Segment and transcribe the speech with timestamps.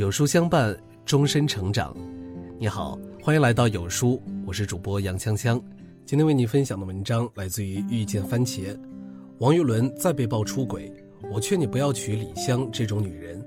[0.00, 1.94] 有书相伴，终身成长。
[2.58, 5.60] 你好，欢迎来到有书，我是主播杨锵锵。
[6.06, 8.74] 今天为你分享的文章来自于遇见番茄。
[9.40, 10.90] 王岳伦再被曝出轨，
[11.30, 13.46] 我劝你不要娶李湘这种女人。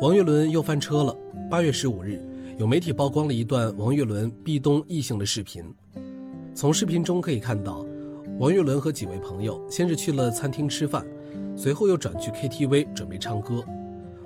[0.00, 1.14] 王岳伦又翻车了。
[1.50, 2.18] 八月十五日，
[2.56, 5.62] 有媒体曝光了一段王岳伦壁咚异性的视频。
[6.54, 7.84] 从视频中可以看到，
[8.38, 11.06] 王岳伦和几位朋友先是去了餐厅吃饭，
[11.54, 13.62] 随后又转去 KTV 准备唱歌。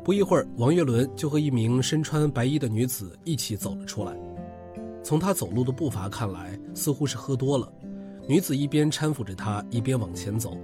[0.07, 4.17] 不一会儿，王岳伦就和一名身穿白衣的女子一起走了出来。
[5.03, 7.69] 从他走路的步伐看来，似乎是喝多了。
[8.29, 10.57] 女子一边搀扶着他，一边往前走，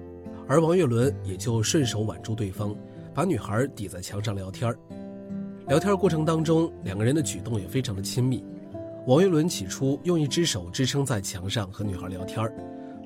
[0.46, 2.72] 而王岳伦也就顺手挽住对方，
[3.12, 4.72] 把女孩抵在墙上聊天
[5.66, 8.44] 聊天过程当中，两个人的举动也非常的亲密。
[9.08, 12.48] 王岳伦起初用一只手支撑在墙上和女孩聊天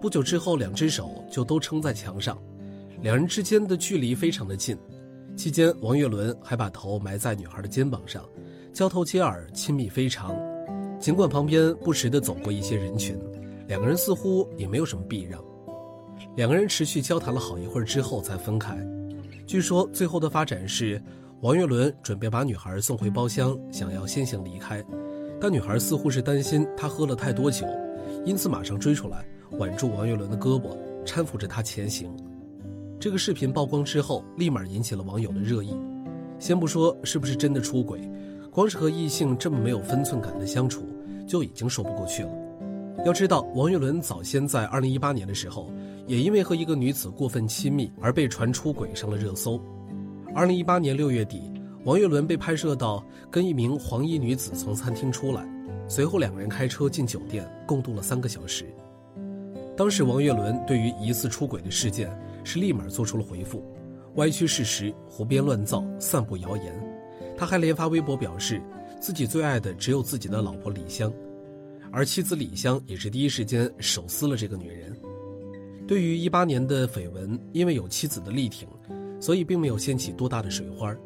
[0.03, 2.37] 不久之后，两只手就都撑在墙上，
[3.01, 4.77] 两人之间的距离非常的近。
[5.37, 8.25] 期间，王岳伦还把头埋在女孩的肩膀上，
[8.73, 10.35] 交头接耳，亲密非常。
[10.99, 13.19] 尽管旁边不时地走过一些人群，
[13.69, 15.39] 两个人似乎也没有什么避让。
[16.37, 18.75] 两个人持续交谈了好一会儿之后才分开。
[19.47, 21.01] 据说最后的发展是，
[21.43, 24.83] 王岳伦准备把女孩送回包厢，想要先行离开，
[25.39, 27.67] 但女孩似乎是担心他喝了太多酒，
[28.25, 29.23] 因此马上追出来，
[29.59, 32.11] 挽住王岳伦的胳膊，搀扶着他前行。
[33.07, 35.73] 这个视频曝光之后，立马引起了网友的热议。
[36.41, 38.01] 先不说是不是真的出轨。
[38.51, 40.83] 光是和异性这么没有分寸感的相处，
[41.25, 42.31] 就已经说不过去了。
[43.05, 45.71] 要知道，王岳伦早先在2018年的时候，
[46.09, 49.61] 也因为和一个女子过分亲密而被传出轨上了热搜。
[50.35, 51.53] 2018年6月底，
[51.85, 55.49] 王岳伦被拍摄到跟一名黄衣女子从餐厅出来，
[55.87, 58.67] 随后两个人开车进酒店，共度了三个小时。
[59.77, 62.11] 当时，王岳伦对于疑似出轨的事件
[62.47, 63.61] 是立马做出了回复：
[64.15, 66.73] 歪曲事实、胡编乱造、散布谣言。
[67.37, 68.63] 他还连发微博表示，
[69.01, 71.13] 自己最爱的只有自己的老婆李湘，
[71.91, 74.97] 而妻子李湘也是第一时间手撕了这个女人。
[75.89, 78.69] 对于一八年的绯闻，因为有妻子的力挺，
[79.21, 80.97] 所以并没有掀起多大的水花。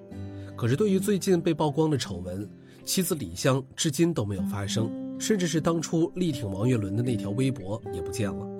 [0.59, 2.47] 可是对于最近被曝光的丑闻，
[2.85, 8.60] 妻子李湘至今都没有发声，甚至是当初力挺王岳伦的那条微博也不见了。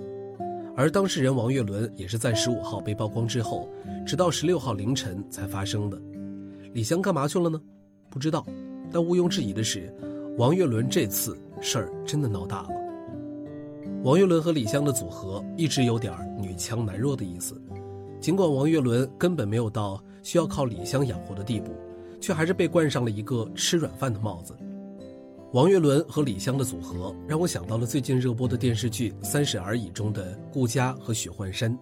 [0.75, 3.69] 而当事人王岳伦也是在十五号被曝光之后，
[4.05, 6.01] 直到十六号凌晨才发生的。
[6.73, 7.61] 李湘干嘛去了呢？
[8.09, 8.45] 不知道，
[8.91, 9.93] 但毋庸置疑的是，
[10.37, 12.69] 王岳伦这次事儿真的闹大了。
[14.03, 17.61] 王岳伦和李湘的组合一直有点女强男弱的意思，
[18.19, 21.71] 尽管王岳伦根本没有到需要靠李湘养活的地步，
[22.19, 24.55] 却还是被冠上了一个吃软饭的帽子。
[25.53, 31.77] 王岳伦和李湘的组合让我想到了最近热播的电视剧《三十而已》中的顾佳和许幻山。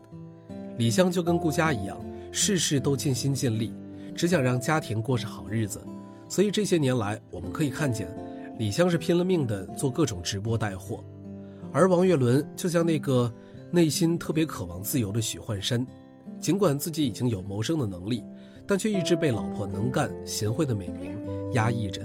[0.79, 1.95] 李湘就跟顾佳一样，
[2.31, 3.71] 事事都尽心尽力。
[4.15, 5.79] 只想让家庭过上好日子，
[6.27, 8.07] 所以这些年来，我们可以看见，
[8.57, 11.03] 李湘是拼了命的做各种直播带货，
[11.71, 13.31] 而王岳伦就像那个
[13.69, 15.85] 内心特别渴望自由的许幻山，
[16.41, 18.23] 尽管自己已经有谋生的能力，
[18.65, 21.15] 但却一直被老婆能干贤惠的美名
[21.53, 22.01] 压抑着。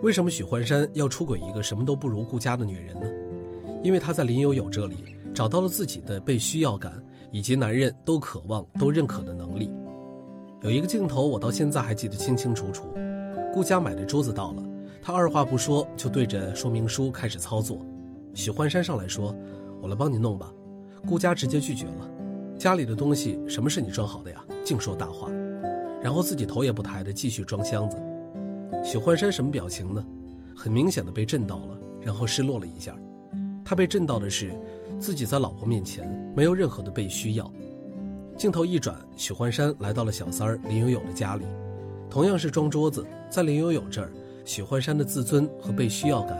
[0.00, 3.06] 为什么许幻山要出轨一个什么都不如顾家的女人呢？
[3.82, 4.96] 因为他在林有有这里
[5.34, 6.92] 找到了自己的被需要感，
[7.32, 9.72] 以及男人都渴望、都认可的能力。
[10.60, 12.84] 有一个镜头，我到现在还记得清清楚楚。
[13.52, 14.62] 顾家买的桌子到了，
[15.02, 17.84] 他二话不说就对着说明书开始操作。
[18.34, 19.34] 许幻山上来说
[19.82, 20.52] ：“我来帮你弄吧。”
[21.08, 22.10] 顾家直接拒绝了
[22.56, 24.44] ：“家里的东西什么是你装好的呀？
[24.64, 25.28] 净说大话。”
[26.00, 27.96] 然后自己头也不抬的继续装箱子。
[28.84, 30.04] 许幻山什么表情呢？
[30.56, 32.96] 很明显的被震到了，然后失落了一下。
[33.64, 34.50] 他被震到的是，
[34.98, 37.50] 自己在老婆面前没有任何的被需要。
[38.36, 41.44] 镜头一转，许幻山来到了小三儿林有有的家里，
[42.08, 43.06] 同样是装桌子。
[43.28, 44.10] 在林有有这儿，
[44.44, 46.38] 许幻山的自尊和被需要感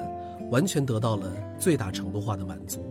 [0.51, 2.83] 完全得到了最大程度化的满足。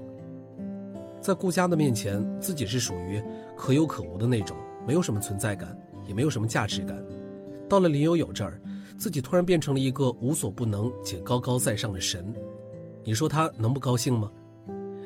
[1.20, 3.22] 在顾家的面前，自己是属于
[3.56, 5.76] 可有可无的那种，没有什么存在感，
[6.08, 6.96] 也没有什么价值感。
[7.68, 8.62] 到了林有有这儿，
[8.98, 12.34] 自己突然变成了一个无所不能且高高在上的神。
[13.04, 14.32] 你说他能不高兴吗？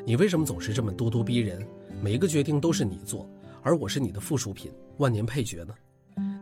[0.06, 1.66] 你为什么总是这么咄咄逼人？
[2.02, 3.30] 每一个决定都是你做。
[3.64, 5.74] 而我是你的附属品，万年配角呢。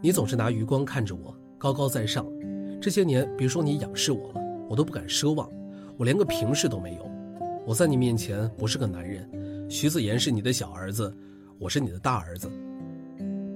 [0.01, 2.25] 你总是拿余光看着我，高高在上。
[2.79, 5.49] 这些年，别说你仰视我了，我都不敢奢望。
[5.97, 7.11] 我连个平视都没有。
[7.65, 9.29] 我在你面前不是个男人。
[9.69, 11.13] 徐子言是你的小儿子，
[11.59, 12.49] 我是你的大儿子。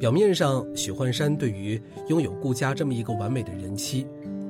[0.03, 4.05] 表面上，许幻山对于拥有顾家这么一个完美的人妻，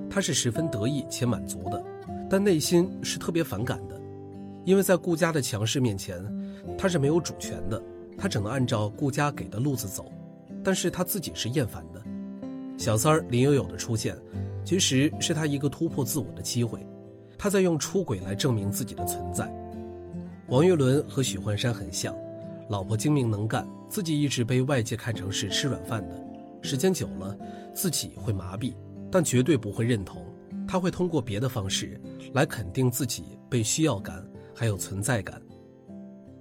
[0.09, 1.79] 他是十分得意且满足的，
[2.27, 4.01] 但内心是特别反感的，
[4.65, 6.19] 因为在顾家的强势面前，
[6.75, 7.79] 他是没有主权的。
[8.17, 10.11] 他只能按照顾家给的路子走，
[10.63, 12.01] 但是他自己是厌烦的。
[12.75, 14.17] 小三儿林有有的出现，
[14.65, 16.79] 其实是他一个突破自我的机会，
[17.37, 19.47] 他在用出轨来证明自己的存在。
[20.47, 22.11] 王岳伦和许幻山很像，
[22.69, 26.15] 老婆精明能干，自己一直被外界看成是吃软饭的，
[26.61, 27.37] 时间久了，
[27.73, 28.73] 自己会麻痹，
[29.11, 30.25] 但绝对不会认同，
[30.67, 31.99] 他会通过别的方式
[32.33, 34.25] 来肯定自己被需要感
[34.55, 35.41] 还有存在感。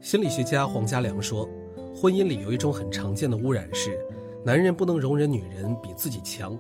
[0.01, 1.49] 心理学家黄家良说，
[1.95, 3.99] 婚姻里有一种很常见的污染是。
[4.45, 6.59] 男人不能容忍女人比自己强，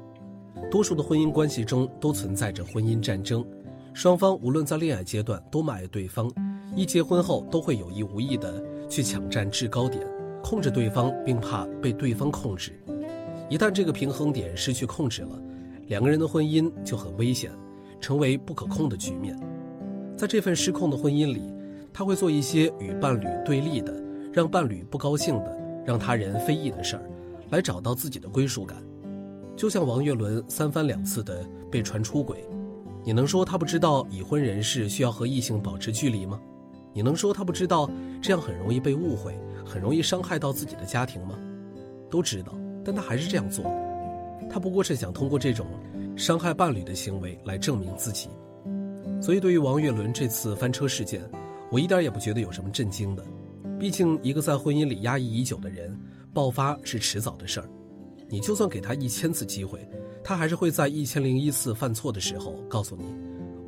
[0.70, 3.44] 多数的婚姻关系中都存在着婚姻战争，
[3.92, 6.30] 双方无论在恋爱阶段多么爱对方，
[6.76, 8.62] 一结婚后都会有意无意的
[8.92, 10.06] 去抢占制高点，
[10.44, 12.78] 控制对方，并怕被对方控制。
[13.48, 15.42] 一旦这个平衡点失去控制了，
[15.86, 17.50] 两个人的婚姻就很危险，
[18.02, 19.34] 成为不可控的局面。
[20.14, 21.42] 在这份失控的婚姻里，
[21.90, 23.98] 他会做一些与伴侣对立的，
[24.30, 27.02] 让伴侣不高兴的，让他人非议的事儿。
[27.48, 28.76] 来找到自己的归属感，
[29.56, 32.44] 就像王岳伦三番两次的被传出轨，
[33.04, 36.38] 你能说他不知道已婚人士需要和异性保持距离吗？
[36.92, 37.90] 你能说他不知道
[38.20, 41.38] 这样很容易被误会，很容易伤害到自己的家庭吗？
[42.10, 42.52] 都知道，
[42.84, 43.64] 但他还是这样做。
[44.50, 45.66] 他不过是想通过这种
[46.16, 48.28] 伤害伴侣的行为来证明自己。
[49.20, 51.22] 所以，对于王岳伦这次翻车事件，
[51.70, 53.24] 我一点也不觉得有什么震惊的。
[53.78, 55.96] 毕竟，一个在婚姻里压抑已久的人。
[56.34, 57.68] 爆发是迟早的事儿，
[58.26, 59.86] 你就算给他一千次机会，
[60.24, 63.04] 他还是会在一千零一次犯错的时候告诉你，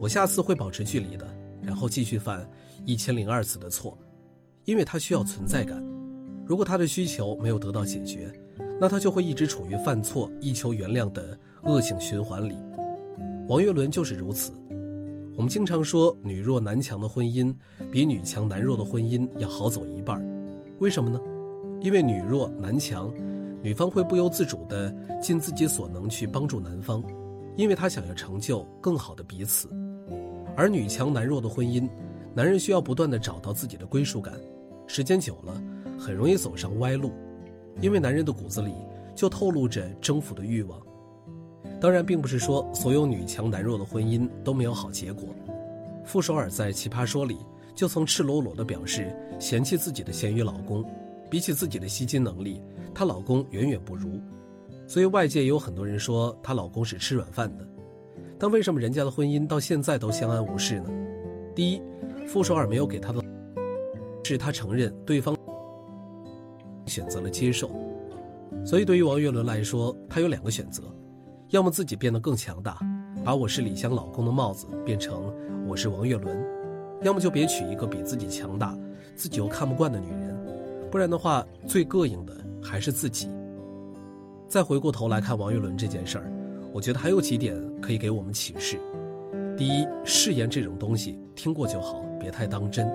[0.01, 1.29] 我下次会保持距离的，
[1.61, 2.49] 然后继续犯
[2.85, 3.97] 一千零二次的错，
[4.65, 5.83] 因为他需要存在感。
[6.47, 8.31] 如果他的需求没有得到解决，
[8.81, 12.57] 那他就会一直处于犯错、一求原谅的恶性循环里。
[13.49, 14.53] 王岳伦就是如此。
[15.37, 17.55] 我们经常说，女弱男强的婚姻
[17.91, 20.23] 比女强男弱的婚姻要好走一半，
[20.79, 21.19] 为什么呢？
[21.81, 23.13] 因为女弱男强，
[23.63, 27.03] 女方会不由自主地尽自己所能去帮助男方，
[27.57, 29.69] 因为她想要成就更好的彼此。
[30.57, 31.89] 而女强男弱的婚姻，
[32.35, 34.35] 男人需要不断地找到自己的归属感，
[34.87, 35.63] 时间久了，
[35.99, 37.13] 很容易走上歪路，
[37.81, 38.73] 因为男人的骨子里
[39.15, 40.81] 就透露着征服的欲望。
[41.81, 45.29] 当然，并不是说所有女强男弱的婚姻都没有好结果。
[46.05, 47.39] 傅首尔在《奇葩说》里
[47.75, 50.85] 就曾赤裸裸地表示嫌弃自己的咸鱼老公。
[51.31, 52.61] 比起自己的吸金能力，
[52.95, 54.21] 她老公远远不如，
[54.87, 57.67] 所以外界也有很多人说她老公是吃软饭的。
[58.39, 60.91] 但为什么人家的婚姻到现在都相安无事呢？
[61.53, 61.83] 第一，
[62.27, 63.23] 傅首尔没有给他的，
[64.25, 65.37] 是他承认对方
[66.87, 67.71] 选择了接受。
[68.65, 70.83] 所以对于王岳伦来说，他有两个选择：
[71.51, 72.79] 要么自己变得更强大，
[73.25, 75.33] 把我是李湘老公的帽子变成
[75.67, 76.37] 我是王岳伦；
[77.03, 78.77] 要么就别娶一个比自己强大、
[79.15, 80.35] 自己又看不惯的女人。
[80.91, 83.29] 不然的话，最膈应的还是自己。
[84.49, 86.33] 再回过头来看王岳伦这件事儿，
[86.73, 88.79] 我觉得还有几点可以给我们启示。
[89.57, 92.91] 第一，誓言这种东西听过就好，别太当真。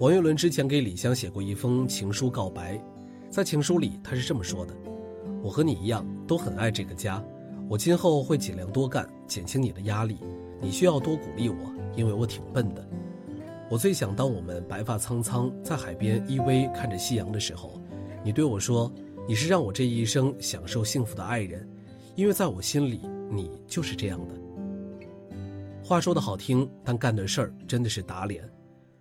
[0.00, 2.82] 王岳伦之前给李湘写过一封情书告白，
[3.28, 4.74] 在情书里他是这么说的
[5.44, 7.22] ：“我和你一样都很爱这个家，
[7.68, 10.16] 我今后会尽量多干，减轻你的压力。
[10.58, 11.56] 你需要多鼓励我，
[11.94, 12.82] 因为我挺笨的。”
[13.70, 17.78] 我最想当我们白发苍苍在海边依偎看着夕阳的时候，
[18.24, 18.90] 你对我说
[19.28, 21.68] ：“你是让我这一生享受幸福的爱人，
[22.16, 24.34] 因为在我心里你就是这样的。”
[25.84, 28.42] 话说的好听，但干的事儿真的是打脸。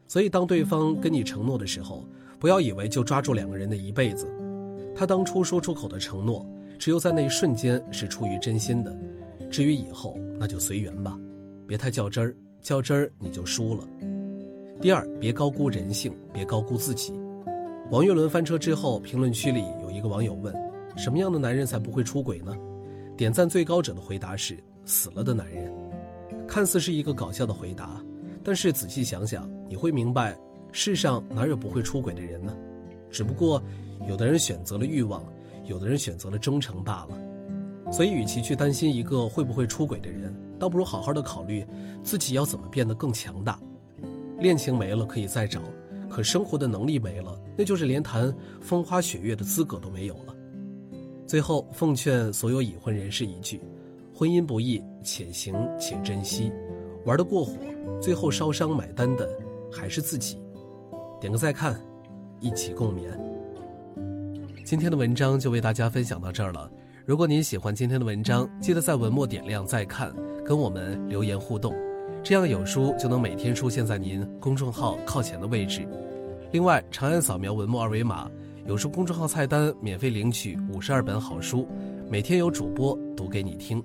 [0.05, 2.05] 所以当对方跟你承诺的时候，
[2.37, 4.29] 不要以为就抓住两个人的一辈子。
[4.93, 6.45] 他当初说出口的承诺，
[6.77, 8.93] 只有在那一瞬间是出于真心的，
[9.49, 11.17] 至于以后那就随缘吧，
[11.65, 13.87] 别太较真儿，较真儿你就输了。
[14.81, 17.13] 第二，别高估人性，别高估自己。
[17.91, 20.53] 王岳伦翻车之后，评论区里有一个网友问
[20.97, 22.53] ：“什么样的男人才不会出轨呢？”
[23.15, 25.71] 点赞最高者的回答是：“死了的男人。”
[26.53, 27.99] 看似是一个搞笑的回答，
[28.43, 30.37] 但是仔细想想，你会明白，
[30.71, 32.55] 世上哪有不会出轨的人呢？
[33.09, 33.59] 只不过，
[34.07, 35.25] 有的人选择了欲望，
[35.65, 37.91] 有的人选择了忠诚罢了。
[37.91, 41.65] 所以，与其去担心一个会不会出轨的人，倒不如好好的考虑
[42.03, 43.59] 自己要怎么变得更强大。
[44.37, 45.59] 恋情没了可以再找，
[46.07, 48.31] 可生活的能力没了，那就是连谈
[48.61, 50.35] 风花雪月的资格都没有了。
[51.25, 53.59] 最后奉劝所有已婚人士一句：
[54.15, 56.51] 婚姻不易，且行且珍惜。
[57.03, 57.53] 玩得过火，
[57.99, 59.27] 最后烧伤买单的
[59.71, 60.39] 还是自己。
[61.19, 61.81] 点个再看，
[62.39, 63.01] 一起共勉。
[64.63, 66.69] 今天的文章就为大家分享到这儿了。
[67.05, 70.13] 如果您喜欢今天的文章，记得在文末点亮再看，
[70.45, 71.73] 跟我们留言互动。
[72.23, 75.85] 这样有书就能每天出现在您公众号靠前的位置。
[76.51, 78.29] 另外，长按扫描文末二维码，
[78.67, 81.67] 有书公众号菜单免费领取五十二本好书，
[82.09, 83.83] 每天有主播读给你听。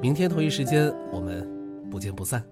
[0.00, 1.48] 明天同一时间，我们
[1.90, 2.44] 不见不散。